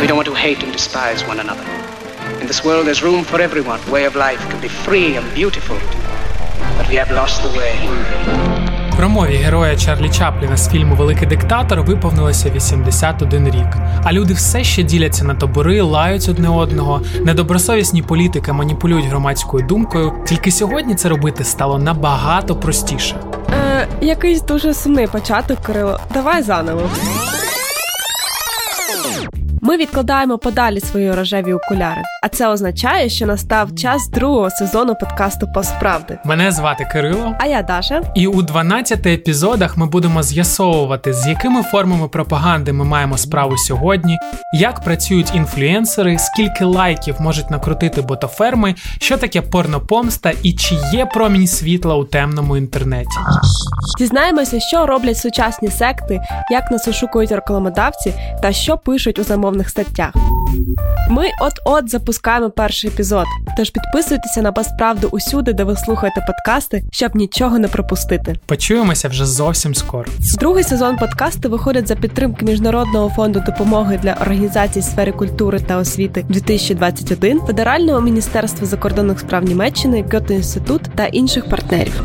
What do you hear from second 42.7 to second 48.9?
ми маємо справу сьогодні, як працюють інфлюенсери, скільки лайків можуть накрутити ботоферми,